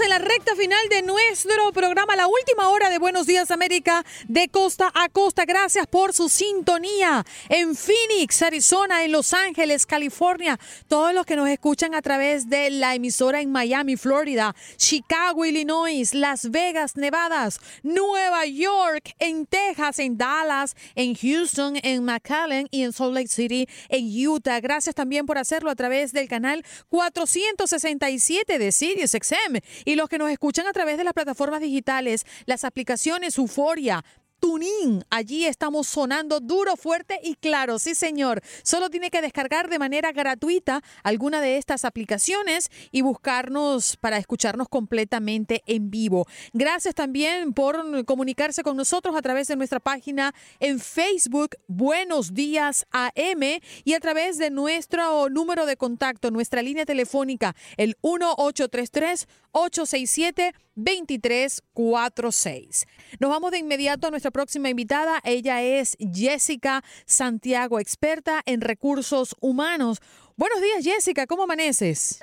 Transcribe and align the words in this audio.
En 0.00 0.08
la 0.08 0.18
recta 0.18 0.56
final 0.56 0.88
de 0.88 1.02
nuestro 1.02 1.70
programa, 1.72 2.16
la 2.16 2.26
última 2.26 2.68
hora 2.68 2.90
de 2.90 2.98
Buenos 2.98 3.28
Días 3.28 3.52
América, 3.52 4.04
de 4.26 4.48
costa 4.48 4.90
a 4.92 5.08
costa. 5.08 5.44
Gracias 5.44 5.86
por 5.86 6.12
su 6.12 6.28
sintonía 6.28 7.24
en 7.48 7.76
Phoenix, 7.76 8.42
Arizona, 8.42 9.04
en 9.04 9.12
Los 9.12 9.32
Ángeles, 9.32 9.86
California. 9.86 10.58
Todos 10.88 11.14
los 11.14 11.24
que 11.26 11.36
nos 11.36 11.48
escuchan 11.48 11.94
a 11.94 12.02
través 12.02 12.48
de 12.48 12.70
la 12.70 12.96
emisora 12.96 13.40
en 13.40 13.52
Miami, 13.52 13.96
Florida, 13.96 14.56
Chicago, 14.78 15.44
Illinois, 15.44 16.12
Las 16.12 16.50
Vegas, 16.50 16.96
Nevada, 16.96 17.48
Nueva 17.84 18.46
York, 18.46 19.14
en 19.20 19.46
Texas, 19.46 20.00
en 20.00 20.18
Dallas, 20.18 20.74
en 20.96 21.14
Houston, 21.14 21.78
en 21.82 22.04
McAllen 22.04 22.66
y 22.72 22.82
en 22.82 22.92
Salt 22.92 23.14
Lake 23.14 23.28
City, 23.28 23.68
en 23.90 24.06
Utah. 24.26 24.58
Gracias 24.60 24.94
también 24.94 25.24
por 25.24 25.38
hacerlo 25.38 25.70
a 25.70 25.76
través 25.76 26.12
del 26.12 26.26
canal 26.26 26.64
467 26.88 28.58
de 28.58 28.72
Sirius 28.72 29.12
XM 29.12 29.60
y 29.84 29.94
los 29.94 30.08
que 30.08 30.18
nos 30.18 30.30
escuchan 30.30 30.66
a 30.66 30.72
través 30.72 30.98
de 30.98 31.04
las 31.04 31.12
plataformas 31.12 31.60
digitales, 31.60 32.26
las 32.46 32.64
aplicaciones 32.64 33.38
Euforia, 33.38 34.04
Tunin. 34.44 35.02
Allí 35.08 35.46
estamos 35.46 35.86
sonando 35.86 36.38
duro, 36.38 36.76
fuerte 36.76 37.18
y 37.22 37.34
claro. 37.34 37.78
Sí, 37.78 37.94
señor. 37.94 38.42
Solo 38.62 38.90
tiene 38.90 39.08
que 39.08 39.22
descargar 39.22 39.70
de 39.70 39.78
manera 39.78 40.12
gratuita 40.12 40.82
alguna 41.02 41.40
de 41.40 41.56
estas 41.56 41.86
aplicaciones 41.86 42.70
y 42.92 43.00
buscarnos 43.00 43.96
para 43.96 44.18
escucharnos 44.18 44.68
completamente 44.68 45.62
en 45.64 45.90
vivo. 45.90 46.26
Gracias 46.52 46.94
también 46.94 47.54
por 47.54 48.04
comunicarse 48.04 48.62
con 48.62 48.76
nosotros 48.76 49.16
a 49.16 49.22
través 49.22 49.48
de 49.48 49.56
nuestra 49.56 49.80
página 49.80 50.34
en 50.60 50.78
Facebook, 50.78 51.56
Buenos 51.66 52.34
Días 52.34 52.84
AM, 52.90 53.62
y 53.84 53.94
a 53.94 54.00
través 54.00 54.36
de 54.36 54.50
nuestro 54.50 55.30
número 55.30 55.64
de 55.64 55.78
contacto, 55.78 56.30
nuestra 56.30 56.60
línea 56.60 56.84
telefónica, 56.84 57.56
el 57.78 57.96
1833 58.02 59.26
867 59.52 60.52
2346. 60.74 62.86
Nos 63.20 63.30
vamos 63.30 63.52
de 63.52 63.58
inmediato 63.58 64.08
a 64.08 64.10
nuestra 64.10 64.32
próxima 64.34 64.68
invitada. 64.68 65.20
Ella 65.24 65.62
es 65.62 65.96
Jessica 66.12 66.82
Santiago, 67.06 67.78
experta 67.78 68.42
en 68.44 68.60
recursos 68.60 69.36
humanos. 69.40 70.00
Buenos 70.36 70.60
días, 70.60 70.84
Jessica. 70.84 71.26
¿Cómo 71.26 71.44
amaneces? 71.44 72.20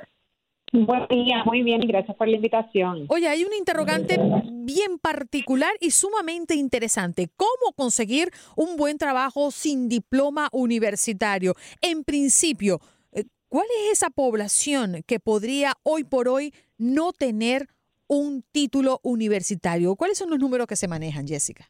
Buen 0.74 1.08
día, 1.08 1.44
muy 1.46 1.64
bien, 1.64 1.82
y 1.84 1.88
gracias 1.88 2.16
por 2.18 2.28
la 2.28 2.36
invitación. 2.36 3.06
Oye, 3.08 3.28
hay 3.28 3.44
un 3.44 3.54
interrogante 3.54 4.18
bien 4.52 5.00
particular 5.00 5.72
y 5.80 5.92
sumamente 5.92 6.56
interesante. 6.56 7.30
¿Cómo 7.36 7.74
conseguir 7.76 8.30
un 8.56 8.76
buen 8.76 8.98
trabajo 8.98 9.52
sin 9.52 9.88
diploma 9.88 10.50
universitario? 10.52 11.56
En 11.82 12.04
principio, 12.04 12.80
eh, 13.14 13.24
¿cuál 13.48 13.68
es 13.84 13.94
esa 13.94 14.10
población 14.10 15.04
que 15.08 15.20
podría 15.20 15.74
hoy 15.84 16.04
por 16.04 16.28
hoy 16.28 16.54
no 16.78 17.14
tener 17.14 17.68
un 18.08 18.44
título 18.52 19.00
universitario? 19.04 19.96
¿Cuáles 19.96 20.18
son 20.18 20.30
los 20.30 20.40
números 20.40 20.68
que 20.68 20.76
se 20.76 20.88
manejan, 20.90 21.28
Jessica? 21.28 21.70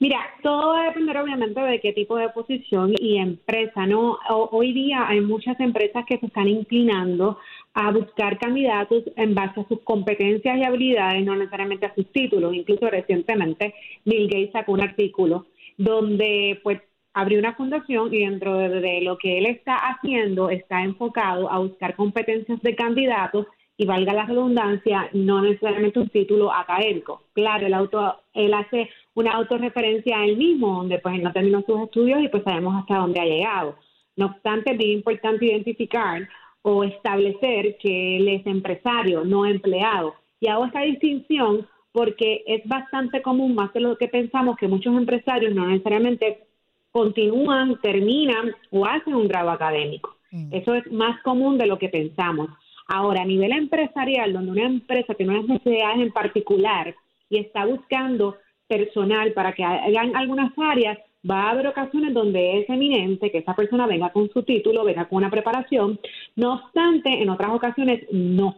Mira, 0.00 0.18
todo 0.44 0.68
va 0.68 0.82
a 0.82 0.86
depender 0.86 1.16
obviamente 1.16 1.60
de 1.60 1.80
qué 1.80 1.92
tipo 1.92 2.16
de 2.16 2.28
posición 2.28 2.92
y 3.00 3.18
empresa, 3.18 3.84
¿no? 3.84 4.18
Hoy 4.28 4.72
día 4.72 5.08
hay 5.08 5.20
muchas 5.20 5.58
empresas 5.58 6.04
que 6.06 6.18
se 6.18 6.26
están 6.26 6.46
inclinando 6.46 7.38
a 7.74 7.90
buscar 7.90 8.38
candidatos 8.38 9.02
en 9.16 9.34
base 9.34 9.60
a 9.60 9.66
sus 9.66 9.80
competencias 9.80 10.56
y 10.56 10.62
habilidades, 10.62 11.24
no 11.24 11.34
necesariamente 11.34 11.86
a 11.86 11.94
sus 11.96 12.06
títulos. 12.12 12.54
Incluso 12.54 12.88
recientemente 12.88 13.74
Bill 14.04 14.28
Gates 14.28 14.52
sacó 14.52 14.72
un 14.72 14.82
artículo 14.82 15.46
donde 15.76 16.60
pues 16.62 16.80
abrió 17.12 17.40
una 17.40 17.54
fundación 17.56 18.14
y 18.14 18.20
dentro 18.20 18.56
de, 18.56 18.68
de 18.80 19.00
lo 19.00 19.18
que 19.18 19.38
él 19.38 19.46
está 19.46 19.74
haciendo 19.74 20.48
está 20.50 20.84
enfocado 20.84 21.50
a 21.50 21.58
buscar 21.58 21.96
competencias 21.96 22.62
de 22.62 22.76
candidatos 22.76 23.46
y 23.80 23.86
valga 23.86 24.12
la 24.12 24.26
redundancia, 24.26 25.08
no 25.12 25.40
necesariamente 25.40 26.00
un 26.00 26.08
título 26.08 26.52
académico. 26.52 27.22
Claro, 27.32 27.64
el 27.64 27.72
auto, 27.72 28.16
él 28.34 28.52
hace 28.52 28.90
una 29.14 29.32
autorreferencia 29.32 30.18
a 30.18 30.24
él 30.24 30.36
mismo, 30.36 30.78
donde 30.78 30.98
pues 30.98 31.14
él 31.14 31.22
no 31.22 31.32
terminó 31.32 31.62
sus 31.62 31.82
estudios 31.82 32.20
y 32.20 32.28
pues 32.28 32.42
sabemos 32.42 32.74
hasta 32.76 32.96
dónde 32.96 33.20
ha 33.20 33.24
llegado. 33.24 33.76
No 34.16 34.26
obstante, 34.26 34.72
es 34.72 34.78
bien 34.78 34.98
importante 34.98 35.46
identificar 35.46 36.28
o 36.62 36.82
establecer 36.82 37.78
que 37.78 38.16
él 38.16 38.28
es 38.28 38.44
empresario, 38.46 39.24
no 39.24 39.46
empleado. 39.46 40.14
Y 40.40 40.48
hago 40.48 40.66
esta 40.66 40.80
distinción 40.80 41.64
porque 41.92 42.42
es 42.48 42.66
bastante 42.66 43.22
común, 43.22 43.54
más 43.54 43.72
de 43.72 43.80
lo 43.80 43.96
que 43.96 44.08
pensamos, 44.08 44.56
que 44.56 44.66
muchos 44.66 44.96
empresarios 44.96 45.54
no 45.54 45.68
necesariamente 45.68 46.46
continúan, 46.90 47.80
terminan 47.80 48.56
o 48.72 48.84
hacen 48.84 49.14
un 49.14 49.28
grado 49.28 49.50
académico. 49.50 50.16
Eso 50.50 50.74
es 50.74 50.90
más 50.92 51.22
común 51.22 51.56
de 51.58 51.66
lo 51.66 51.78
que 51.78 51.88
pensamos. 51.88 52.50
Ahora, 52.88 53.22
a 53.22 53.26
nivel 53.26 53.52
empresarial, 53.52 54.32
donde 54.32 54.52
una 54.52 54.66
empresa 54.66 55.14
tiene 55.14 55.38
unas 55.38 55.48
necesidades 55.48 56.00
en 56.00 56.10
particular 56.10 56.94
y 57.28 57.38
está 57.38 57.66
buscando 57.66 58.36
personal 58.66 59.32
para 59.32 59.52
que 59.52 59.62
hagan 59.62 60.16
algunas 60.16 60.52
áreas, 60.58 60.98
va 61.28 61.42
a 61.42 61.50
haber 61.50 61.66
ocasiones 61.66 62.14
donde 62.14 62.60
es 62.60 62.70
eminente 62.70 63.30
que 63.30 63.38
esa 63.38 63.54
persona 63.54 63.86
venga 63.86 64.10
con 64.10 64.30
su 64.30 64.42
título, 64.42 64.84
venga 64.84 65.06
con 65.06 65.18
una 65.18 65.30
preparación. 65.30 65.98
No 66.36 66.54
obstante, 66.54 67.22
en 67.22 67.28
otras 67.28 67.50
ocasiones 67.50 68.04
no. 68.10 68.56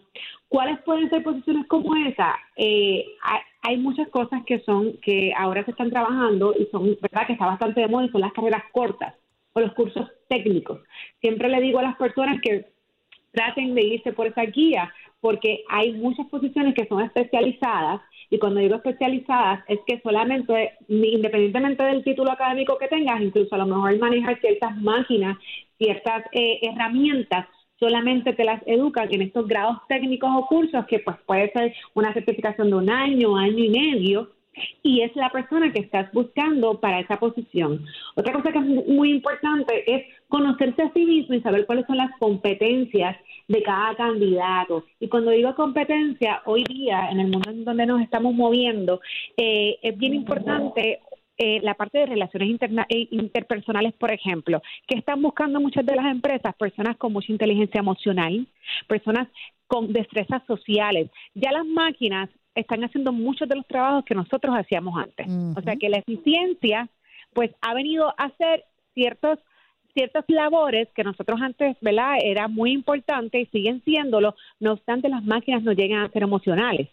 ¿Cuáles 0.49 0.81
pueden 0.83 1.09
ser 1.11 1.23
posiciones 1.23 1.67
como 1.67 1.97
esa? 1.97 2.37
Eh, 2.57 3.05
hay, 3.63 3.79
muchas 3.79 4.09
cosas 4.09 4.43
que 4.47 4.61
son 4.61 4.95
que 5.03 5.33
ahora 5.37 5.65
se 5.65 5.71
están 5.71 5.91
trabajando 5.91 6.55
y 6.59 6.67
son 6.67 6.97
verdad 7.01 7.27
que 7.27 7.35
está 7.35 7.47
bastante 7.47 7.81
de 7.81 7.89
moda 7.89 8.09
son 8.11 8.21
las 8.21 8.33
carreras 8.33 8.65
cortas 8.73 9.15
o 9.53 9.61
los 9.61 9.73
cursos 9.75 10.09
técnicos. 10.29 10.81
Siempre 11.21 11.49
le 11.49 11.61
digo 11.61 11.79
a 11.79 11.83
las 11.83 11.97
personas 11.97 12.41
que 12.43 12.67
traten 13.33 13.75
de 13.75 13.83
irse 13.83 14.13
por 14.13 14.27
esa 14.27 14.43
guía 14.43 14.93
porque 15.21 15.65
hay 15.69 15.93
muchas 15.93 16.27
posiciones 16.27 16.75
que 16.75 16.87
son 16.87 17.03
especializadas 17.03 18.01
y 18.31 18.39
cuando 18.39 18.61
digo 18.61 18.77
especializadas 18.77 19.65
es 19.69 19.81
que 19.87 20.01
solamente, 20.03 20.73
independientemente 20.89 21.83
del 21.83 22.05
título 22.05 22.31
académico 22.31 22.79
que 22.79 22.89
tengas, 22.89 23.21
incluso 23.21 23.55
a 23.55 23.59
lo 23.59 23.67
mejor 23.67 23.99
manejar 23.99 24.41
ciertas 24.41 24.77
máquinas, 24.77 25.37
ciertas 25.79 26.25
eh, 26.33 26.61
herramientas, 26.63 27.47
solamente 27.79 28.33
te 28.35 28.45
las 28.45 28.63
educan 28.67 29.13
en 29.13 29.23
estos 29.23 29.49
grados 29.49 29.79
técnicos 29.89 30.31
o 30.33 30.47
cursos 30.47 30.87
que 30.87 31.01
pues 31.01 31.17
puede 31.27 31.51
ser 31.53 31.75
una 31.95 32.13
certificación 32.13 32.71
de 32.71 32.77
un 32.77 32.91
año, 32.91 33.37
año 33.37 33.65
y 33.65 33.71
medio, 33.71 34.31
y 34.83 35.01
es 35.03 35.15
la 35.17 35.31
persona 35.31 35.73
que 35.73 35.81
estás 35.81 36.13
buscando 36.13 36.81
para 36.81 37.01
esa 37.01 37.19
posición. 37.19 37.85
Otra 38.15 38.33
cosa 38.33 38.53
que 38.53 38.59
es 38.59 38.65
muy 38.65 39.11
importante 39.11 39.85
es 39.87 40.05
conocerse 40.31 40.83
a 40.83 40.93
sí 40.93 41.05
mismo 41.05 41.35
y 41.35 41.43
saber 41.43 41.67
cuáles 41.67 41.87
son 41.87 41.99
las 41.99 42.17
competencias 42.19 43.17
de 43.49 43.63
cada 43.63 43.95
candidato. 43.97 44.85
Y 44.99 45.09
cuando 45.09 45.33
digo 45.33 45.55
competencia, 45.55 46.41
hoy 46.47 46.65
día, 46.65 47.11
en 47.11 47.21
el 47.21 47.29
mundo 47.29 47.51
en 47.51 47.65
donde 47.65 47.85
nos 47.85 48.01
estamos 48.01 48.33
moviendo, 48.33 49.01
eh, 49.37 49.77
es 49.83 49.99
bien 49.99 50.15
importante 50.15 51.01
eh, 51.37 51.61
la 51.63 51.75
parte 51.75 51.99
de 51.99 52.07
relaciones 52.07 52.49
interna 52.49 52.87
eh, 52.89 53.09
interpersonales, 53.11 53.93
por 53.95 54.13
ejemplo, 54.13 54.63
que 54.87 54.99
están 54.99 55.21
buscando 55.21 55.61
muchas 55.61 55.85
de 55.85 55.97
las 55.97 56.07
empresas, 56.07 56.55
personas 56.55 56.97
con 56.97 57.13
mucha 57.13 57.33
inteligencia 57.33 57.81
emocional, 57.81 58.47
personas 58.87 59.29
con 59.67 59.93
destrezas 59.93 60.43
sociales. 60.47 61.11
Ya 61.35 61.51
las 61.51 61.67
máquinas 61.67 62.31
están 62.55 62.85
haciendo 62.85 63.13
muchos 63.13 63.49
de 63.49 63.57
los 63.57 63.67
trabajos 63.67 64.05
que 64.05 64.15
nosotros 64.15 64.55
hacíamos 64.57 64.97
antes. 64.97 65.27
O 65.57 65.63
sea 65.63 65.77
que 65.77 65.89
la 65.89 65.99
eficiencia, 65.99 66.89
pues, 67.33 67.51
ha 67.63 67.75
venido 67.75 68.09
a 68.19 68.25
hacer 68.25 68.65
ciertos 68.95 69.39
ciertas 69.93 70.25
labores 70.29 70.89
que 70.95 71.05
nosotros 71.05 71.41
antes, 71.41 71.77
¿verdad? 71.81 72.19
Era 72.23 72.49
muy 72.49 72.73
importante 72.73 73.41
y 73.41 73.47
siguen 73.47 73.83
siéndolo, 73.85 74.35
no 74.59 74.73
obstante 74.73 75.09
las 75.09 75.25
máquinas 75.25 75.63
no 75.63 75.73
llegan 75.73 76.03
a 76.03 76.11
ser 76.11 76.23
emocionales. 76.23 76.89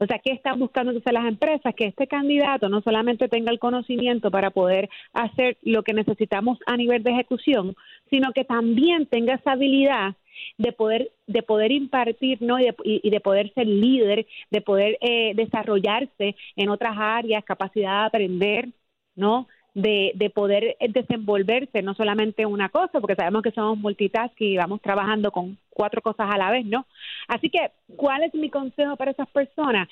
O 0.00 0.06
sea, 0.06 0.20
¿qué 0.20 0.32
están 0.32 0.60
buscando 0.60 0.92
entonces 0.92 1.12
las 1.12 1.26
empresas? 1.26 1.74
Que 1.74 1.86
este 1.86 2.06
candidato 2.06 2.68
no 2.68 2.80
solamente 2.82 3.28
tenga 3.28 3.50
el 3.50 3.58
conocimiento 3.58 4.30
para 4.30 4.50
poder 4.50 4.88
hacer 5.12 5.58
lo 5.62 5.82
que 5.82 5.92
necesitamos 5.92 6.58
a 6.66 6.76
nivel 6.76 7.02
de 7.02 7.10
ejecución, 7.10 7.74
sino 8.08 8.32
que 8.32 8.44
también 8.44 9.06
tenga 9.06 9.34
esa 9.34 9.52
habilidad 9.52 10.14
de 10.56 10.72
poder 10.72 11.10
de 11.26 11.42
poder 11.42 11.72
impartir 11.72 12.40
no 12.40 12.60
y 12.60 12.66
de, 12.66 12.74
y 12.84 13.10
de 13.10 13.20
poder 13.20 13.52
ser 13.54 13.66
líder 13.66 14.24
de 14.52 14.60
poder 14.60 14.96
eh, 15.00 15.32
desarrollarse 15.34 16.36
en 16.54 16.68
otras 16.68 16.94
áreas 16.96 17.44
capacidad 17.44 18.02
de 18.02 18.06
aprender 18.06 18.68
no 19.16 19.48
de, 19.78 20.12
de 20.14 20.30
poder 20.30 20.76
desenvolverse 20.80 21.82
no 21.82 21.94
solamente 21.94 22.44
una 22.46 22.68
cosa 22.68 23.00
porque 23.00 23.14
sabemos 23.14 23.42
que 23.42 23.52
somos 23.52 23.78
multitasking 23.78 24.52
y 24.52 24.56
vamos 24.56 24.82
trabajando 24.82 25.30
con 25.30 25.56
cuatro 25.70 26.02
cosas 26.02 26.28
a 26.30 26.36
la 26.36 26.50
vez 26.50 26.66
no 26.66 26.86
así 27.28 27.48
que 27.48 27.70
cuál 27.96 28.24
es 28.24 28.34
mi 28.34 28.50
consejo 28.50 28.96
para 28.96 29.12
esas 29.12 29.28
personas 29.28 29.88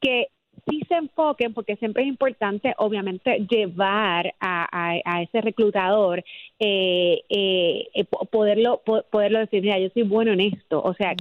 que 0.00 0.26
sí 0.68 0.82
se 0.88 0.94
enfoquen, 0.94 1.52
porque 1.54 1.76
siempre 1.76 2.02
es 2.02 2.08
importante, 2.08 2.74
obviamente, 2.78 3.46
llevar 3.50 4.34
a, 4.40 4.68
a, 5.04 5.22
ese 5.22 5.40
reclutador, 5.40 6.24
eh, 6.58 7.22
eh, 7.28 7.88
eh 7.94 8.04
poderlo, 8.30 8.82
poderlo 9.10 9.40
decir, 9.40 9.62
mira, 9.62 9.78
yo 9.78 9.88
soy 9.90 10.02
bueno 10.02 10.32
en 10.32 10.40
esto. 10.40 10.82
O 10.82 10.94
sea, 10.94 11.14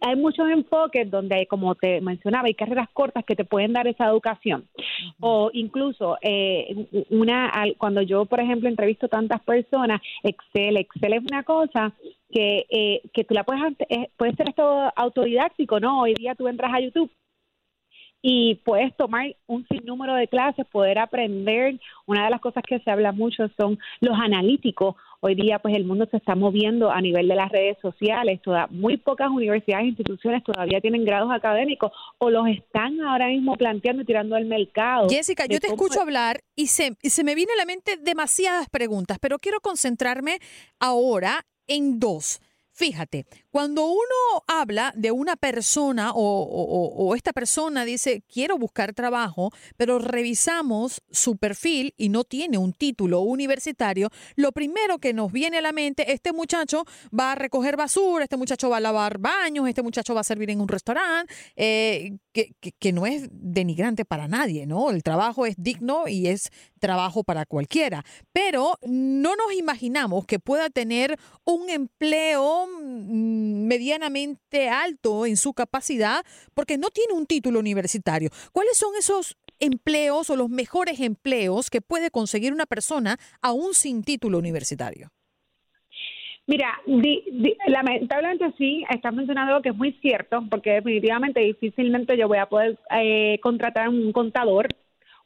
hay 0.00 0.16
muchos 0.16 0.48
enfoques 0.50 1.10
donde, 1.10 1.46
como 1.46 1.74
te 1.74 2.00
mencionaba, 2.00 2.46
hay 2.46 2.54
carreras 2.54 2.88
cortas 2.92 3.24
que 3.24 3.36
te 3.36 3.44
pueden 3.44 3.72
dar 3.72 3.86
esa 3.86 4.06
educación. 4.06 4.66
O 5.20 5.50
incluso, 5.52 6.18
eh, 6.22 7.06
una 7.10 7.52
cuando 7.78 8.02
yo, 8.02 8.26
por 8.26 8.40
ejemplo, 8.40 8.68
entrevisto 8.68 9.08
tantas 9.08 9.42
personas, 9.42 10.00
Excel, 10.22 10.76
Excel 10.76 11.14
es 11.14 11.22
una 11.22 11.44
cosa 11.44 11.92
que, 12.30 12.66
eh, 12.68 13.02
que 13.12 13.24
tú 13.24 13.34
la 13.34 13.44
puedes, 13.44 13.62
puede 14.16 14.34
ser 14.34 14.48
esto 14.48 14.92
autodidáctico, 14.96 15.80
¿no? 15.80 16.02
Hoy 16.02 16.14
día 16.14 16.34
tú 16.34 16.48
entras 16.48 16.72
a 16.74 16.80
YouTube 16.80 17.10
y 18.22 18.56
puedes 18.64 18.96
tomar 18.96 19.36
un 19.46 19.66
sinnúmero 19.68 20.14
de 20.14 20.28
clases, 20.28 20.66
poder 20.66 20.98
aprender. 20.98 21.78
Una 22.06 22.24
de 22.24 22.30
las 22.30 22.40
cosas 22.40 22.62
que 22.66 22.80
se 22.80 22.90
habla 22.90 23.12
mucho 23.12 23.48
son 23.56 23.78
los 24.00 24.18
analíticos. 24.18 24.96
Hoy 25.20 25.34
día, 25.34 25.58
pues 25.58 25.74
el 25.74 25.84
mundo 25.84 26.06
se 26.10 26.16
está 26.16 26.34
moviendo 26.34 26.90
a 26.90 27.00
nivel 27.00 27.28
de 27.28 27.34
las 27.34 27.50
redes 27.50 27.76
sociales. 27.80 28.40
Toda, 28.42 28.66
muy 28.68 28.96
pocas 28.96 29.30
universidades 29.30 29.84
e 29.84 29.88
instituciones 29.88 30.44
todavía 30.44 30.80
tienen 30.80 31.04
grados 31.04 31.30
académicos 31.32 31.92
o 32.18 32.30
los 32.30 32.48
están 32.48 33.00
ahora 33.00 33.28
mismo 33.28 33.54
planteando 33.56 34.02
y 34.02 34.06
tirando 34.06 34.36
al 34.36 34.46
mercado. 34.46 35.08
Jessica, 35.08 35.46
yo 35.46 35.60
te 35.60 35.68
escucho 35.68 36.00
hablar 36.00 36.40
y 36.54 36.66
se, 36.68 36.96
y 37.02 37.10
se 37.10 37.24
me 37.24 37.34
viene 37.34 37.52
a 37.52 37.56
la 37.56 37.64
mente 37.64 37.96
demasiadas 37.96 38.68
preguntas, 38.68 39.18
pero 39.20 39.38
quiero 39.38 39.60
concentrarme 39.60 40.38
ahora 40.80 41.44
en 41.66 41.98
dos. 41.98 42.40
Fíjate, 42.72 43.24
cuando 43.56 43.86
uno 43.86 44.44
habla 44.46 44.92
de 44.94 45.12
una 45.12 45.34
persona 45.34 46.12
o, 46.14 47.14
esta 47.16 47.32
persona 47.32 47.86
dice 47.86 48.22
quiero 48.30 48.58
buscar 48.58 48.92
trabajo, 48.92 49.50
pero 49.78 49.98
revisamos 49.98 51.00
su 51.10 51.38
perfil 51.38 51.94
y 51.96 52.10
no 52.10 52.24
tiene 52.24 52.58
un 52.58 52.74
título 52.74 53.20
universitario, 53.20 54.10
lo 54.34 54.52
primero 54.52 54.98
que 54.98 55.14
nos 55.14 55.32
viene 55.32 55.56
a 55.56 55.62
la 55.62 55.72
mente, 55.72 56.12
este 56.12 56.34
muchacho 56.34 56.84
va 57.18 57.32
a 57.32 57.34
recoger 57.34 57.78
basura, 57.78 58.24
este 58.24 58.36
muchacho 58.36 58.68
va 58.68 58.76
a 58.76 58.80
lavar 58.80 59.16
baños, 59.16 59.66
este 59.66 59.82
muchacho 59.82 60.14
va 60.14 60.20
a 60.20 60.24
servir 60.24 60.50
en 60.50 60.60
un 60.60 60.68
restaurante, 60.68 61.32
eh, 61.56 62.18
que, 62.34 62.92
no 62.92 63.06
es 63.06 63.28
denigrante 63.30 64.04
para 64.04 64.28
nadie, 64.28 64.66
¿no? 64.66 64.90
El 64.90 65.02
trabajo 65.02 65.46
es 65.46 65.54
digno 65.56 66.06
y 66.06 66.26
es 66.28 66.50
trabajo 66.78 67.24
para 67.24 67.46
cualquiera, 67.46 68.04
pero 68.32 68.78
no 68.86 69.34
nos 69.34 69.54
imaginamos 69.54 70.26
que 70.26 70.38
pueda 70.38 70.68
tener 70.68 71.18
un 71.44 71.70
empleo 71.70 72.66
mm, 72.66 73.45
medianamente 73.46 74.68
alto 74.68 75.26
en 75.26 75.36
su 75.36 75.52
capacidad 75.54 76.24
porque 76.54 76.78
no 76.78 76.88
tiene 76.90 77.14
un 77.14 77.26
título 77.26 77.58
universitario. 77.58 78.30
¿Cuáles 78.52 78.76
son 78.76 78.90
esos 78.98 79.36
empleos 79.58 80.30
o 80.30 80.36
los 80.36 80.50
mejores 80.50 81.00
empleos 81.00 81.70
que 81.70 81.80
puede 81.80 82.10
conseguir 82.10 82.52
una 82.52 82.66
persona 82.66 83.18
aún 83.40 83.74
sin 83.74 84.02
título 84.02 84.38
universitario? 84.38 85.10
Mira, 86.48 86.80
lamentablemente 87.66 88.54
sí, 88.56 88.84
estás 88.88 89.12
mencionando 89.12 89.52
algo 89.52 89.62
que 89.62 89.70
es 89.70 89.76
muy 89.76 89.92
cierto, 90.00 90.44
porque 90.48 90.74
definitivamente 90.74 91.40
difícilmente 91.40 92.16
yo 92.16 92.28
voy 92.28 92.38
a 92.38 92.46
poder 92.46 92.78
eh, 92.96 93.40
contratar 93.42 93.88
un 93.88 94.12
contador 94.12 94.68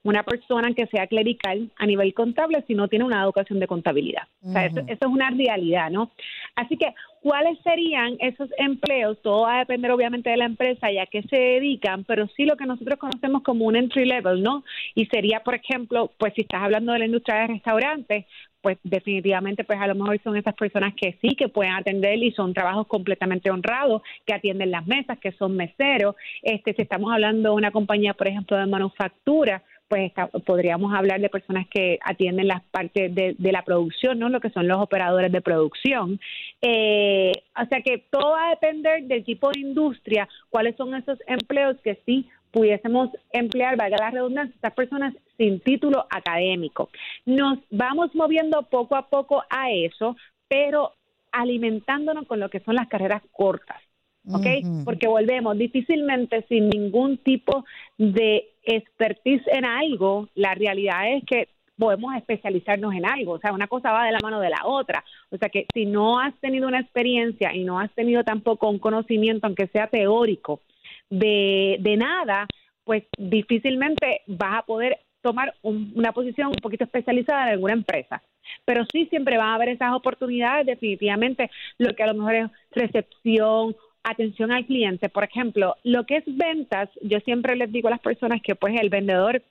una 0.03 0.23
persona 0.23 0.73
que 0.73 0.87
sea 0.87 1.07
clerical 1.07 1.71
a 1.77 1.87
nivel 1.87 2.15
contable 2.15 2.65
si 2.67 2.75
no 2.75 2.89
tiene 2.89 3.05
una 3.05 3.23
educación 3.23 3.61
de 3.61 3.67
contabilidad. 3.67 4.23
O 4.43 4.53
sea, 4.53 4.67
eso, 4.67 4.81
es 4.87 4.99
una 5.03 5.31
realidad, 5.31 5.91
¿no? 5.91 6.11
Así 6.57 6.77
que, 6.79 6.95
¿cuáles 7.23 7.59
serían 7.63 8.17
esos 8.19 8.49
empleos? 8.57 9.21
Todo 9.21 9.43
va 9.43 9.57
a 9.57 9.59
depender 9.61 9.91
obviamente 9.91 10.31
de 10.31 10.39
la 10.39 10.47
empresa 10.47 10.91
y 10.91 10.99
a 10.99 11.07
qué 11.07 11.23
se 11.25 11.37
dedican, 11.37 12.05
pero 12.05 12.27
sí 12.29 12.45
lo 12.45 12.57
que 12.57 12.65
nosotros 12.65 12.99
conocemos 12.99 13.43
como 13.43 13.67
un 13.67 13.77
entry 13.77 14.07
level, 14.07 14.43
¿no? 14.43 14.65
Y 14.95 15.07
sería, 15.07 15.41
por 15.41 15.55
ejemplo, 15.55 16.11
pues 16.19 16.33
si 16.35 16.43
estás 16.43 16.63
hablando 16.63 16.93
de 16.93 17.01
la 17.01 17.07
industria 17.07 17.41
de 17.41 17.47
restaurantes, 17.49 18.25
pues 18.63 18.79
definitivamente 18.83 19.65
pues 19.65 19.81
a 19.81 19.87
lo 19.87 19.95
mejor 19.95 20.21
son 20.23 20.37
esas 20.37 20.55
personas 20.55 20.95
que 20.95 21.17
sí 21.23 21.35
que 21.35 21.49
pueden 21.49 21.73
atender 21.73 22.23
y 22.23 22.33
son 22.33 22.53
trabajos 22.53 22.87
completamente 22.87 23.51
honrados, 23.51 24.03
que 24.27 24.35
atienden 24.35 24.71
las 24.71 24.87
mesas, 24.87 25.19
que 25.19 25.33
son 25.33 25.57
meseros. 25.57 26.15
Este, 26.43 26.75
si 26.75 26.83
estamos 26.83 27.13
hablando 27.13 27.51
de 27.51 27.55
una 27.55 27.71
compañía, 27.71 28.15
por 28.15 28.29
ejemplo, 28.29 28.57
de 28.57 28.67
manufactura, 28.67 29.63
pues 29.91 30.13
podríamos 30.47 30.95
hablar 30.95 31.21
de 31.21 31.29
personas 31.29 31.67
que 31.69 31.99
atienden 32.05 32.47
las 32.47 32.63
partes 32.63 33.13
de, 33.13 33.35
la 33.41 33.65
producción, 33.65 34.21
¿no? 34.21 34.29
Lo 34.29 34.39
que 34.39 34.51
son 34.51 34.69
los 34.69 34.81
operadores 34.81 35.33
de 35.33 35.41
producción. 35.41 36.21
Eh, 36.63 37.33
o 37.61 37.67
sea 37.67 37.83
que 37.83 37.99
todo 38.09 38.31
va 38.31 38.47
a 38.47 38.51
depender 38.51 39.03
del 39.03 39.25
tipo 39.25 39.51
de 39.51 39.59
industria, 39.59 40.29
cuáles 40.49 40.77
son 40.77 40.95
esos 40.95 41.19
empleos 41.27 41.77
que 41.83 41.99
sí 42.07 42.29
pudiésemos 42.53 43.11
emplear, 43.33 43.77
valga 43.77 43.97
la 43.99 44.11
redundancia, 44.13 44.55
estas 44.55 44.75
personas 44.75 45.13
sin 45.37 45.59
título 45.59 46.07
académico. 46.09 46.89
Nos 47.27 47.59
vamos 47.71 48.15
moviendo 48.15 48.63
poco 48.63 48.95
a 48.95 49.09
poco 49.09 49.43
a 49.51 49.73
eso, 49.73 50.17
pero 50.47 50.93
alimentándonos 51.33 52.29
con 52.29 52.39
lo 52.39 52.49
que 52.49 52.61
son 52.61 52.77
las 52.77 52.87
carreras 52.87 53.23
cortas. 53.33 53.83
¿Ok? 54.29 54.47
Porque 54.85 55.09
volvemos, 55.09 55.57
difícilmente 55.59 56.45
sin 56.49 56.69
ningún 56.69 57.19
tipo 57.19 57.65
de 57.99 58.49
expertise 58.63 59.43
en 59.49 59.65
algo, 59.65 60.29
la 60.35 60.55
realidad 60.55 61.13
es 61.15 61.25
que 61.25 61.49
podemos 61.79 62.15
especializarnos 62.15 62.95
en 62.95 63.07
algo, 63.07 63.33
o 63.33 63.39
sea, 63.39 63.53
una 63.55 63.67
cosa 63.67 63.91
va 63.91 64.05
de 64.05 64.13
la 64.13 64.19
mano 64.23 64.39
de 64.39 64.51
la 64.51 64.67
otra, 64.67 65.03
o 65.31 65.39
sea 65.39 65.49
que 65.49 65.67
si 65.73 65.87
no 65.87 66.21
has 66.21 66.35
tenido 66.41 66.69
una 66.69 66.81
experiencia 66.81 67.55
y 67.55 67.65
no 67.65 67.79
has 67.81 67.91
tenido 67.95 68.23
tampoco 68.23 68.69
un 68.69 68.79
conocimiento, 68.79 69.47
aunque 69.47 69.67
sea 69.69 69.87
teórico, 69.87 70.61
de, 71.09 71.79
de 71.81 71.97
nada, 71.97 72.47
pues 72.85 73.05
difícilmente 73.19 74.21
vas 74.27 74.59
a 74.59 74.63
poder 74.63 74.99
tomar 75.23 75.55
un- 75.63 75.93
una 75.95 76.13
posición 76.13 76.49
un 76.49 76.55
poquito 76.63 76.85
especializada 76.85 77.45
en 77.45 77.51
alguna 77.53 77.73
empresa. 77.75 78.23
Pero 78.65 78.85
sí 78.93 79.07
siempre 79.07 79.39
van 79.39 79.49
a 79.49 79.55
haber 79.55 79.71
esas 79.71 79.93
oportunidades, 79.93 80.67
definitivamente, 80.67 81.51
lo 81.79 81.95
que 81.95 82.03
a 82.03 82.07
lo 82.09 82.15
mejor 82.15 82.35
es 82.35 82.51
recepción, 82.73 83.77
atención 84.03 84.53
al 84.53 84.67
cliente. 84.67 85.09
Por 85.09 85.25
ejemplo, 85.25 85.77
lo 85.85 86.05
que 86.05 86.19
es 86.19 86.25
ventas, 86.27 86.89
yo 87.03 87.21
siempre 87.21 87.57
les 87.57 87.71
digo 87.71 87.89
a 87.89 87.93
las 87.93 88.01
personas 88.01 88.41
que 88.43 88.55
pues 88.55 88.75
el 88.81 88.91
vendedor 88.91 89.43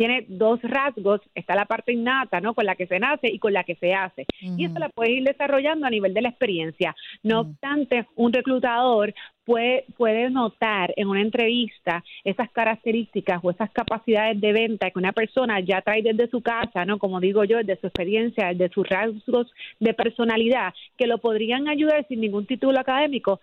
tiene 0.00 0.24
dos 0.28 0.60
rasgos, 0.62 1.20
está 1.34 1.54
la 1.54 1.66
parte 1.66 1.92
innata, 1.92 2.40
¿no? 2.40 2.54
Con 2.54 2.64
la 2.64 2.74
que 2.74 2.86
se 2.86 2.98
nace 2.98 3.28
y 3.28 3.38
con 3.38 3.52
la 3.52 3.64
que 3.64 3.74
se 3.74 3.92
hace. 3.92 4.24
Y 4.40 4.64
eso 4.64 4.78
la 4.78 4.88
puedes 4.88 5.12
ir 5.12 5.24
desarrollando 5.24 5.86
a 5.86 5.90
nivel 5.90 6.14
de 6.14 6.22
la 6.22 6.30
experiencia. 6.30 6.96
No 7.22 7.40
obstante, 7.40 8.06
un 8.16 8.32
reclutador 8.32 9.12
puede, 9.44 9.84
puede 9.98 10.30
notar 10.30 10.94
en 10.96 11.08
una 11.08 11.20
entrevista 11.20 12.02
esas 12.24 12.50
características 12.50 13.40
o 13.42 13.50
esas 13.50 13.70
capacidades 13.72 14.40
de 14.40 14.52
venta 14.54 14.90
que 14.90 14.98
una 14.98 15.12
persona 15.12 15.60
ya 15.60 15.82
trae 15.82 16.00
desde 16.00 16.30
su 16.30 16.40
casa, 16.40 16.86
¿no? 16.86 16.98
Como 16.98 17.20
digo 17.20 17.44
yo, 17.44 17.58
desde 17.58 17.78
su 17.78 17.88
experiencia, 17.88 18.54
desde 18.54 18.72
sus 18.72 18.88
rasgos 18.88 19.52
de 19.80 19.92
personalidad, 19.92 20.72
que 20.96 21.06
lo 21.06 21.18
podrían 21.18 21.68
ayudar 21.68 22.06
sin 22.08 22.22
ningún 22.22 22.46
título 22.46 22.80
académico 22.80 23.38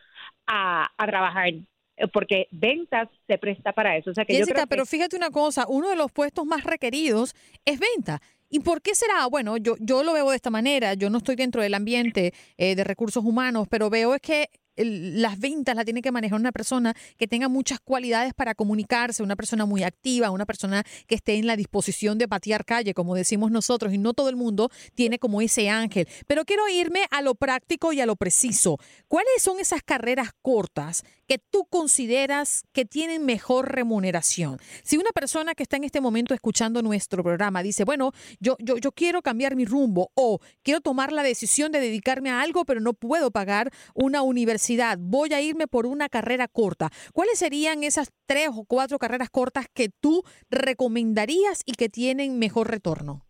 a, 0.47 0.89
a 0.97 1.05
trabajar 1.07 1.49
eh, 1.49 2.07
porque 2.13 2.47
ventas 2.51 3.09
se 3.27 3.37
presta 3.37 3.73
para 3.73 3.97
eso. 3.97 4.11
O 4.11 4.13
sea 4.13 4.25
que 4.25 4.33
yo 4.33 4.39
Jessica, 4.39 4.61
que- 4.61 4.67
pero 4.67 4.85
fíjate 4.85 5.15
una 5.15 5.29
cosa, 5.29 5.65
uno 5.67 5.89
de 5.89 5.95
los 5.95 6.11
puestos 6.11 6.45
más 6.45 6.63
requeridos 6.63 7.35
es 7.65 7.79
venta. 7.79 8.21
¿Y 8.49 8.61
por 8.61 8.81
qué 8.81 8.95
será? 8.95 9.25
Bueno, 9.27 9.57
yo, 9.57 9.75
yo 9.79 10.03
lo 10.03 10.13
veo 10.13 10.29
de 10.29 10.35
esta 10.37 10.49
manera, 10.49 10.93
yo 10.93 11.09
no 11.09 11.17
estoy 11.17 11.35
dentro 11.35 11.61
del 11.61 11.73
ambiente 11.73 12.33
eh, 12.57 12.75
de 12.75 12.83
recursos 12.85 13.25
humanos, 13.25 13.67
pero 13.69 13.89
veo 13.89 14.15
es 14.15 14.21
que 14.21 14.49
las 14.77 15.39
ventas 15.39 15.75
la 15.75 15.85
tiene 15.85 16.01
que 16.01 16.11
manejar 16.11 16.39
una 16.39 16.51
persona 16.51 16.95
que 17.17 17.27
tenga 17.27 17.47
muchas 17.47 17.79
cualidades 17.79 18.33
para 18.33 18.55
comunicarse, 18.55 19.23
una 19.23 19.35
persona 19.35 19.65
muy 19.65 19.83
activa, 19.83 20.31
una 20.31 20.45
persona 20.45 20.83
que 21.07 21.15
esté 21.15 21.35
en 21.35 21.47
la 21.47 21.55
disposición 21.55 22.17
de 22.17 22.27
patear 22.27 22.65
calle, 22.65 22.93
como 22.93 23.15
decimos 23.15 23.51
nosotros, 23.51 23.93
y 23.93 23.97
no 23.97 24.13
todo 24.13 24.29
el 24.29 24.35
mundo 24.35 24.69
tiene 24.95 25.19
como 25.19 25.41
ese 25.41 25.69
ángel. 25.69 26.07
Pero 26.27 26.45
quiero 26.45 26.67
irme 26.67 27.05
a 27.11 27.21
lo 27.21 27.35
práctico 27.35 27.93
y 27.93 28.01
a 28.01 28.05
lo 28.05 28.15
preciso. 28.15 28.77
¿Cuáles 29.07 29.41
son 29.41 29.59
esas 29.59 29.81
carreras 29.83 30.29
cortas 30.41 31.03
que 31.27 31.37
tú 31.37 31.65
consideras 31.69 32.63
que 32.73 32.85
tienen 32.85 33.25
mejor 33.25 33.71
remuneración? 33.71 34.57
Si 34.83 34.97
una 34.97 35.11
persona 35.11 35.53
que 35.53 35.63
está 35.63 35.77
en 35.77 35.83
este 35.83 36.01
momento 36.01 36.33
escuchando 36.33 36.81
nuestro 36.81 37.23
programa 37.23 37.63
dice, 37.63 37.83
bueno, 37.83 38.11
yo, 38.39 38.55
yo, 38.59 38.77
yo 38.77 38.91
quiero 38.91 39.21
cambiar 39.21 39.55
mi 39.55 39.65
rumbo 39.65 40.09
o 40.15 40.39
quiero 40.63 40.81
tomar 40.81 41.11
la 41.11 41.23
decisión 41.23 41.71
de 41.71 41.79
dedicarme 41.79 42.29
a 42.29 42.41
algo, 42.41 42.65
pero 42.65 42.79
no 42.79 42.93
puedo 42.93 43.31
pagar 43.31 43.71
una 43.93 44.21
universidad, 44.21 44.97
voy 44.99 45.33
a 45.33 45.41
irme 45.41 45.67
por 45.67 45.85
una 45.85 46.09
carrera 46.09 46.47
corta. 46.47 46.89
¿Cuáles 47.13 47.39
serían 47.39 47.83
esas 47.83 48.11
tres 48.25 48.49
o 48.53 48.65
cuatro 48.65 48.99
carreras 48.99 49.29
cortas 49.29 49.67
que 49.73 49.89
tú 49.89 50.23
recomendarías 50.49 51.63
y 51.65 51.73
que 51.73 51.89
tienen 51.89 52.39
mejor 52.39 52.69
retorno? 52.69 53.27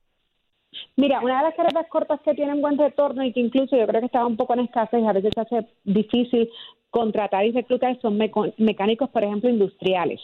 Mira, 0.95 1.21
una 1.21 1.37
de 1.37 1.43
las 1.43 1.55
carreras 1.55 1.87
cortas 1.89 2.19
que 2.21 2.33
tienen 2.33 2.61
buen 2.61 2.77
retorno 2.77 3.23
y 3.23 3.31
que 3.31 3.39
incluso 3.39 3.77
yo 3.77 3.85
creo 3.85 4.01
que 4.01 4.07
estaba 4.07 4.25
un 4.25 4.35
poco 4.35 4.53
en 4.53 4.61
escasez 4.61 4.99
y 5.01 5.07
a 5.07 5.13
veces 5.13 5.31
se 5.33 5.41
hace 5.41 5.67
difícil 5.83 6.49
contratar 6.97 7.45
y 7.45 7.51
reclutar 7.51 7.99
son 8.01 8.17
mecánicos, 8.57 9.09
por 9.09 9.23
ejemplo, 9.23 9.49
industriales. 9.49 10.19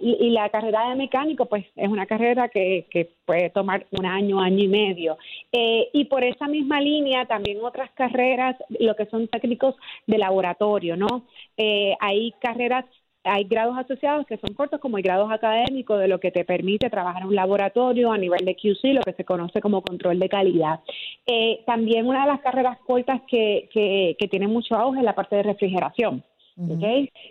y- 0.00 0.16
y 0.20 0.30
la 0.30 0.48
carrera 0.50 0.88
de 0.90 0.94
mecánico, 0.94 1.46
pues 1.46 1.64
es 1.74 1.88
una 1.88 2.06
carrera 2.06 2.48
que, 2.48 2.86
que 2.90 3.10
puede 3.24 3.50
tomar 3.50 3.86
un 3.90 4.06
año, 4.06 4.38
año 4.40 4.62
y 4.62 4.68
medio. 4.68 5.18
Eh, 5.50 5.88
y 5.92 6.04
por 6.04 6.22
esa 6.22 6.46
misma 6.46 6.80
línea, 6.80 7.26
también 7.26 7.58
otras 7.64 7.90
carreras, 7.90 8.54
lo 8.68 8.94
que 8.94 9.06
son 9.06 9.26
técnicos 9.26 9.74
de 10.06 10.18
laboratorio, 10.18 10.96
¿no? 10.96 11.26
Eh, 11.56 11.96
hay 11.98 12.32
carreras 12.40 12.84
hay 13.24 13.44
grados 13.44 13.76
asociados 13.78 14.26
que 14.26 14.36
son 14.36 14.54
cortos 14.54 14.80
como 14.80 14.96
hay 14.98 15.02
grados 15.02 15.30
académicos 15.32 15.98
de 15.98 16.08
lo 16.08 16.20
que 16.20 16.30
te 16.30 16.44
permite 16.44 16.90
trabajar 16.90 17.22
en 17.22 17.28
un 17.28 17.34
laboratorio 17.34 18.12
a 18.12 18.18
nivel 18.18 18.44
de 18.44 18.54
QC, 18.54 18.92
lo 18.94 19.00
que 19.02 19.14
se 19.14 19.24
conoce 19.24 19.60
como 19.60 19.82
control 19.82 20.18
de 20.18 20.28
calidad. 20.28 20.80
Eh, 21.26 21.62
también 21.66 22.06
una 22.06 22.22
de 22.22 22.32
las 22.32 22.40
carreras 22.40 22.78
cortas 22.86 23.22
que, 23.26 23.68
que, 23.72 24.16
que 24.18 24.28
tiene 24.28 24.46
mucho 24.46 24.74
auge 24.76 24.98
es 25.00 25.04
la 25.04 25.14
parte 25.14 25.36
de 25.36 25.42
refrigeración. 25.42 26.22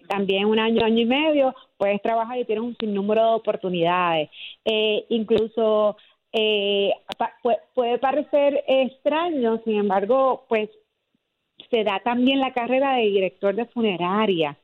También 0.10 0.46
un 0.46 0.60
año, 0.60 0.84
año 0.84 1.00
y 1.00 1.06
medio 1.06 1.56
puedes 1.78 2.02
trabajar 2.02 2.38
y 2.40 2.46
tienes 2.46 2.64
un 2.66 2.76
sinnúmero 2.78 3.24
de 3.24 3.36
oportunidades. 3.36 4.30
Eh, 4.66 5.06
incluso 5.10 5.96
eh, 6.34 6.92
pa- 7.18 7.34
pu- 7.42 7.60
puede 7.74 8.00
parecer 8.00 8.64
extraño, 8.68 9.62
sin 9.64 9.78
embargo, 9.80 10.46
pues 10.50 10.70
se 11.72 11.84
da 11.84 12.02
también 12.04 12.40
la 12.40 12.52
carrera 12.52 12.96
de 12.96 13.04
director 13.04 13.56
de 13.56 13.66
funeraria, 13.68 14.58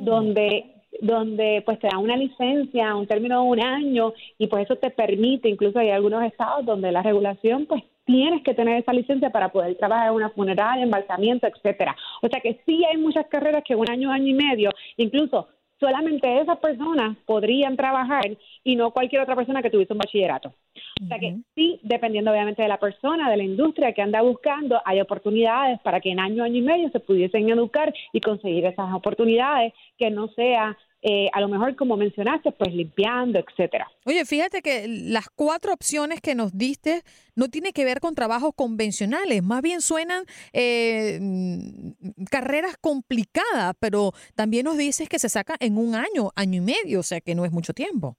donde 0.00 0.73
donde 1.00 1.62
pues 1.64 1.78
te 1.78 1.88
da 1.88 1.98
una 1.98 2.16
licencia, 2.16 2.94
un 2.94 3.06
término 3.06 3.42
de 3.42 3.48
un 3.48 3.60
año 3.60 4.12
y 4.38 4.46
pues 4.46 4.64
eso 4.64 4.76
te 4.76 4.90
permite, 4.90 5.48
incluso 5.48 5.78
hay 5.78 5.90
algunos 5.90 6.22
estados 6.24 6.64
donde 6.64 6.92
la 6.92 7.02
regulación 7.02 7.66
pues 7.66 7.82
tienes 8.04 8.42
que 8.42 8.54
tener 8.54 8.80
esa 8.80 8.92
licencia 8.92 9.30
para 9.30 9.50
poder 9.50 9.76
trabajar 9.76 10.08
en 10.08 10.14
una 10.14 10.30
funeraria, 10.30 10.84
embalsamiento, 10.84 11.46
etcétera. 11.46 11.96
O 12.22 12.28
sea 12.28 12.40
que 12.40 12.60
sí 12.66 12.84
hay 12.84 12.96
muchas 12.96 13.26
carreras 13.26 13.64
que 13.64 13.74
un 13.74 13.90
año, 13.90 14.10
año 14.10 14.28
y 14.28 14.34
medio, 14.34 14.70
incluso 14.96 15.48
solamente 15.78 16.40
esas 16.40 16.58
personas 16.58 17.16
podrían 17.26 17.76
trabajar 17.76 18.36
y 18.62 18.76
no 18.76 18.92
cualquier 18.92 19.22
otra 19.22 19.36
persona 19.36 19.62
que 19.62 19.70
tuviese 19.70 19.92
un 19.92 19.98
bachillerato. 19.98 20.54
O 21.02 21.06
sea 21.06 21.18
que 21.18 21.36
sí, 21.54 21.80
dependiendo 21.82 22.30
obviamente 22.30 22.62
de 22.62 22.68
la 22.68 22.78
persona, 22.78 23.30
de 23.30 23.36
la 23.36 23.44
industria 23.44 23.92
que 23.92 24.02
anda 24.02 24.22
buscando, 24.22 24.80
hay 24.84 25.00
oportunidades 25.00 25.80
para 25.80 26.00
que 26.00 26.10
en 26.10 26.20
año, 26.20 26.44
año 26.44 26.56
y 26.56 26.62
medio 26.62 26.90
se 26.90 27.00
pudiesen 27.00 27.48
educar 27.48 27.92
y 28.12 28.20
conseguir 28.20 28.64
esas 28.66 28.92
oportunidades 28.92 29.72
que 29.98 30.10
no 30.10 30.28
sea 30.28 30.76
eh, 31.06 31.28
a 31.34 31.40
lo 31.42 31.48
mejor 31.48 31.76
como 31.76 31.98
mencionaste, 31.98 32.50
pues 32.52 32.74
limpiando, 32.74 33.38
etcétera. 33.38 33.86
Oye, 34.06 34.24
fíjate 34.24 34.62
que 34.62 34.88
las 34.88 35.28
cuatro 35.28 35.74
opciones 35.74 36.22
que 36.22 36.34
nos 36.34 36.56
diste 36.56 37.02
no 37.36 37.48
tiene 37.48 37.74
que 37.74 37.84
ver 37.84 38.00
con 38.00 38.14
trabajos 38.14 38.52
convencionales, 38.56 39.42
más 39.42 39.60
bien 39.60 39.82
suenan 39.82 40.24
eh, 40.54 41.18
mm, 41.20 42.24
carreras 42.30 42.78
complicadas, 42.80 43.74
pero 43.78 44.12
también 44.34 44.64
nos 44.64 44.78
dices 44.78 45.10
que 45.10 45.18
se 45.18 45.28
saca 45.28 45.56
en 45.60 45.76
un 45.76 45.94
año, 45.94 46.30
año 46.36 46.62
y 46.62 46.64
medio, 46.64 47.00
o 47.00 47.02
sea 47.02 47.20
que 47.20 47.34
no 47.34 47.44
es 47.44 47.52
mucho 47.52 47.74
tiempo. 47.74 48.16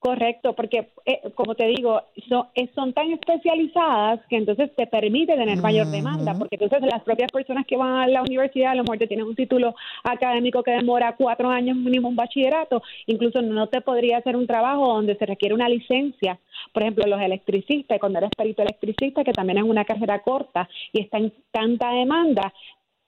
Correcto, 0.00 0.52
porque 0.52 0.90
eh, 1.06 1.20
como 1.34 1.56
te 1.56 1.66
digo, 1.66 2.00
son, 2.28 2.46
eh, 2.54 2.68
son 2.72 2.92
tan 2.92 3.10
especializadas 3.10 4.20
que 4.28 4.36
entonces 4.36 4.70
te 4.76 4.86
permite 4.86 5.34
tener 5.34 5.60
mayor 5.60 5.88
demanda, 5.88 6.34
porque 6.38 6.54
entonces 6.54 6.88
las 6.88 7.02
propias 7.02 7.32
personas 7.32 7.66
que 7.66 7.76
van 7.76 7.96
a 7.96 8.06
la 8.06 8.22
universidad 8.22 8.70
a 8.70 8.74
lo 8.76 8.84
mejor 8.84 8.98
te 8.98 9.08
tienen 9.08 9.26
un 9.26 9.34
título 9.34 9.74
académico 10.04 10.62
que 10.62 10.70
demora 10.70 11.16
cuatro 11.18 11.50
años 11.50 11.76
mínimo 11.76 12.08
un 12.08 12.14
bachillerato, 12.14 12.80
incluso 13.06 13.42
no 13.42 13.66
te 13.66 13.80
podría 13.80 14.18
hacer 14.18 14.36
un 14.36 14.46
trabajo 14.46 14.86
donde 14.86 15.16
se 15.16 15.26
requiere 15.26 15.52
una 15.52 15.68
licencia, 15.68 16.38
por 16.72 16.84
ejemplo 16.84 17.04
los 17.08 17.20
electricistas, 17.20 17.98
cuando 17.98 18.18
eres 18.20 18.30
perito 18.36 18.62
electricista, 18.62 19.24
que 19.24 19.32
también 19.32 19.58
es 19.58 19.64
una 19.64 19.84
carrera 19.84 20.20
corta 20.20 20.68
y 20.92 21.00
está 21.00 21.18
en 21.18 21.32
tanta 21.50 21.90
demanda, 21.90 22.52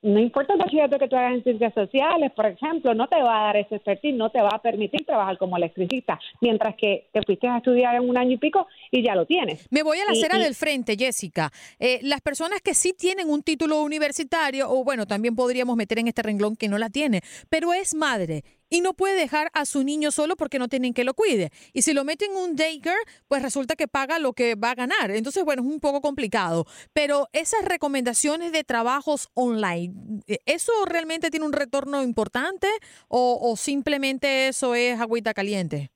no 0.02 0.19
importa 0.19 0.54
el 0.54 0.59
bachillerato 0.59 0.99
que 0.99 1.09
tú 1.09 1.16
hagas 1.16 1.35
en 1.35 1.42
ciencias 1.42 1.75
sociales, 1.75 2.33
por 2.35 2.47
ejemplo, 2.47 2.95
no 2.95 3.07
te 3.09 3.16
va 3.16 3.40
a 3.40 3.45
dar 3.47 3.57
ese 3.57 3.76
expertise, 3.76 4.14
no 4.14 4.30
te 4.30 4.40
va 4.40 4.50
a 4.52 4.62
permitir 4.62 5.04
trabajar 5.04 5.37
como 5.38 5.57
electricista, 5.57 6.19
mientras 6.40 6.75
que 6.76 7.09
te 7.12 7.21
fuiste 7.23 7.47
a 7.47 7.59
estudiar 7.59 7.97
en 7.97 8.09
un 8.09 8.16
año 8.16 8.33
y 8.33 8.38
pico 8.38 8.66
y 8.90 9.02
ya 9.02 9.14
lo 9.14 9.26
tienes. 9.26 9.66
Me 9.71 9.83
voy 9.83 9.99
a 9.99 10.04
la 10.04 10.12
acera 10.12 10.38
del 10.38 10.54
frente, 10.54 10.97
Jessica. 10.97 11.50
Eh, 11.78 12.00
las 12.02 12.21
personas 12.21 12.61
que 12.62 12.75
sí 12.75 12.92
tienen 12.92 13.28
un 13.28 13.42
título 13.42 13.83
universitario, 13.83 14.71
o 14.71 14.85
bueno, 14.85 15.07
también 15.07 15.37
podríamos 15.37 15.76
meter 15.76 15.99
en 15.99 16.09
este 16.09 16.23
renglón 16.23 16.57
que 16.57 16.69
no 16.69 16.78
la 16.78 16.90
tiene, 16.90 17.21
pero 17.49 17.73
es 17.73 17.95
madre 17.95 18.42
y 18.71 18.81
no 18.81 18.95
puede 18.95 19.19
dejar 19.19 19.50
a 19.53 19.67
su 19.67 19.85
niño 19.85 20.11
solo 20.12 20.37
porque 20.37 20.59
no 20.59 20.69
tienen 20.69 20.95
que 20.95 21.05
lo 21.05 21.15
cuide. 21.15 21.50
Y 21.73 21.83
si 21.83 21.93
lo 21.93 22.05
meten 22.05 22.31
en 22.31 22.39
un 22.39 22.57
daycare, 22.57 23.00
pues 23.29 23.43
resulta 23.43 23.75
que 23.77 23.89
paga 23.89 24.19
lo 24.19 24.33
que 24.33 24.55
va 24.55 24.71
a 24.71 24.75
ganar. 24.75 25.11
Entonces, 25.11 25.45
bueno, 25.45 25.62
es 25.62 25.69
un 25.69 25.81
poco 25.81 26.00
complicado. 26.00 26.65
Pero 26.93 27.27
esas 27.33 27.65
recomendaciones 27.65 28.53
de 28.53 28.65
trabajos 28.65 29.29
online, 29.35 30.23
¿eso 30.47 30.73
realmente 30.87 31.31
tiene 31.31 31.47
un 31.47 31.53
retorno 31.53 32.03
importante 32.03 32.69
o, 33.09 33.55
simplemente 33.57 34.49
eso 34.49 34.75
es 34.75 35.00
agüita 35.00 35.35
caliente? 35.35 35.91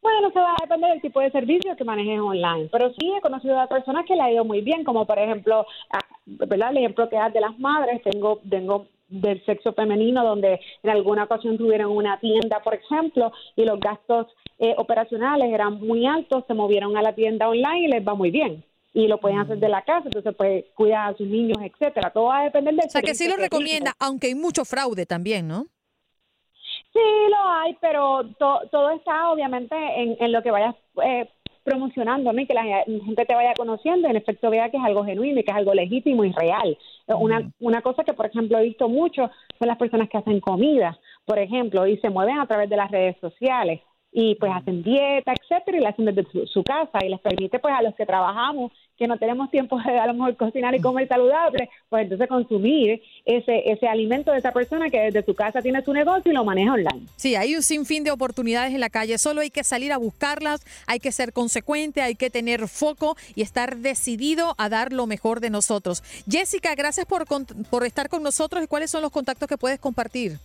Bueno, 0.00 0.28
eso 0.28 0.40
va 0.40 0.52
a 0.52 0.62
depender 0.62 0.90
del 0.92 1.02
tipo 1.02 1.20
de 1.20 1.30
servicio 1.30 1.76
que 1.76 1.84
manejes 1.84 2.20
online, 2.20 2.68
pero 2.72 2.90
sí 2.94 3.12
he 3.14 3.20
conocido 3.20 3.60
a 3.60 3.66
personas 3.66 4.06
que 4.06 4.14
le 4.14 4.22
ha 4.22 4.32
ido 4.32 4.44
muy 4.44 4.62
bien, 4.62 4.84
como 4.84 5.04
por 5.06 5.18
ejemplo, 5.18 5.66
ah, 5.90 5.98
¿verdad? 6.24 6.70
El 6.70 6.78
ejemplo 6.78 7.08
que 7.10 7.16
das 7.16 7.32
de 7.32 7.40
las 7.40 7.58
madres, 7.58 8.00
tengo, 8.02 8.40
tengo 8.48 8.86
del 9.08 9.44
sexo 9.46 9.72
femenino 9.72 10.24
donde 10.24 10.60
en 10.82 10.90
alguna 10.90 11.24
ocasión 11.24 11.56
tuvieron 11.58 11.90
una 11.92 12.20
tienda, 12.20 12.60
por 12.62 12.74
ejemplo, 12.74 13.32
y 13.56 13.64
los 13.64 13.80
gastos 13.80 14.26
eh, 14.58 14.74
operacionales 14.76 15.52
eran 15.52 15.80
muy 15.80 16.06
altos, 16.06 16.44
se 16.46 16.54
movieron 16.54 16.96
a 16.96 17.02
la 17.02 17.14
tienda 17.14 17.48
online 17.48 17.80
y 17.80 17.88
les 17.88 18.06
va 18.06 18.14
muy 18.14 18.30
bien. 18.30 18.64
Y 18.94 19.06
lo 19.06 19.18
pueden 19.18 19.38
hacer 19.38 19.58
de 19.58 19.68
la 19.68 19.82
casa, 19.82 20.06
entonces 20.06 20.34
pues 20.36 20.64
cuidar 20.74 21.12
a 21.12 21.16
sus 21.16 21.26
niños, 21.26 21.58
etcétera. 21.62 22.10
Todo 22.10 22.24
va 22.24 22.40
a 22.40 22.44
depender 22.44 22.74
del 22.74 22.86
O 22.86 22.90
sea, 22.90 23.02
que 23.02 23.14
sí 23.14 23.28
lo 23.28 23.36
recomienda, 23.36 23.92
aunque 24.00 24.28
hay 24.28 24.34
mucho 24.34 24.64
fraude 24.64 25.06
también, 25.06 25.46
¿no? 25.46 25.66
Sí, 26.92 27.00
lo 27.30 27.50
hay, 27.50 27.76
pero 27.80 28.22
to- 28.38 28.62
todo 28.72 28.90
está 28.90 29.30
obviamente 29.30 29.74
en, 29.76 30.16
en 30.20 30.32
lo 30.32 30.42
que 30.42 30.50
vayas 30.50 30.74
eh, 31.04 31.28
Y 32.38 32.46
que 32.46 32.54
la 32.54 32.84
gente 32.84 33.26
te 33.26 33.34
vaya 33.34 33.54
conociendo 33.54 34.08
y 34.08 34.10
en 34.10 34.16
efecto 34.16 34.50
vea 34.50 34.70
que 34.70 34.76
es 34.76 34.82
algo 34.84 35.04
genuino 35.04 35.40
y 35.40 35.44
que 35.44 35.50
es 35.50 35.56
algo 35.56 35.74
legítimo 35.74 36.24
y 36.24 36.32
real. 36.32 36.76
Una, 37.06 37.50
una 37.60 37.82
cosa 37.82 38.04
que, 38.04 38.12
por 38.12 38.26
ejemplo, 38.26 38.58
he 38.58 38.64
visto 38.64 38.88
mucho 38.88 39.30
son 39.58 39.68
las 39.68 39.78
personas 39.78 40.08
que 40.08 40.18
hacen 40.18 40.40
comida, 40.40 40.98
por 41.24 41.38
ejemplo, 41.38 41.86
y 41.86 41.96
se 41.98 42.10
mueven 42.10 42.38
a 42.38 42.46
través 42.46 42.68
de 42.70 42.76
las 42.76 42.90
redes 42.90 43.16
sociales. 43.20 43.80
y 44.10 44.36
pues 44.36 44.50
hacen 44.54 44.82
dieta, 44.82 45.32
etcétera, 45.32 45.78
y 45.78 45.80
la 45.80 45.90
hacen 45.90 46.06
desde 46.06 46.24
su, 46.30 46.46
su 46.46 46.62
casa 46.62 46.98
y 47.04 47.10
les 47.10 47.20
permite 47.20 47.58
pues 47.58 47.74
a 47.74 47.82
los 47.82 47.94
que 47.94 48.06
trabajamos 48.06 48.72
que 48.98 49.06
no 49.06 49.16
tenemos 49.16 49.50
tiempo 49.50 49.78
de 49.80 49.98
a 49.98 50.06
lo 50.06 50.14
mejor 50.14 50.36
cocinar 50.36 50.74
y 50.74 50.80
comer 50.80 51.06
saludable, 51.06 51.70
pues 51.88 52.02
entonces 52.02 52.28
consumir 52.28 53.00
ese, 53.24 53.70
ese 53.70 53.86
alimento 53.86 54.32
de 54.32 54.38
esa 54.38 54.52
persona 54.52 54.90
que 54.90 54.98
desde 54.98 55.24
su 55.24 55.34
casa 55.34 55.62
tiene 55.62 55.82
su 55.84 55.92
negocio 55.92 56.32
y 56.32 56.34
lo 56.34 56.44
maneja 56.44 56.72
online. 56.72 57.06
Sí, 57.16 57.36
hay 57.36 57.54
un 57.54 57.62
sinfín 57.62 58.02
de 58.02 58.10
oportunidades 58.10 58.74
en 58.74 58.80
la 58.80 58.90
calle, 58.90 59.16
solo 59.18 59.40
hay 59.40 59.50
que 59.50 59.62
salir 59.62 59.92
a 59.92 59.98
buscarlas, 59.98 60.64
hay 60.86 60.98
que 60.98 61.12
ser 61.12 61.32
consecuente, 61.32 62.02
hay 62.02 62.16
que 62.16 62.28
tener 62.28 62.66
foco 62.66 63.16
y 63.34 63.42
estar 63.42 63.76
decidido 63.76 64.54
a 64.58 64.68
dar 64.68 64.92
lo 64.92 65.06
mejor 65.06 65.40
de 65.40 65.50
nosotros. 65.50 66.02
Jessica, 66.28 66.74
gracias 66.74 67.06
por, 67.06 67.24
por 67.70 67.84
estar 67.86 68.08
con 68.08 68.22
nosotros 68.22 68.64
y 68.64 68.66
cuáles 68.66 68.90
son 68.90 69.02
los 69.02 69.12
contactos 69.12 69.48
que 69.48 69.56
puedes 69.56 69.78
compartir. 69.78 70.38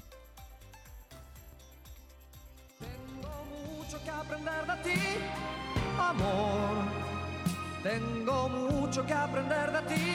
mucho 3.77 4.03
que 4.03 4.09
aprender 4.09 4.65
de 4.65 4.75
ti, 4.83 4.99
amor. 5.97 6.52
Mucho 8.93 9.07
que 9.07 9.13
aprender 9.13 9.71
de 9.71 9.95
ti. 9.95 10.12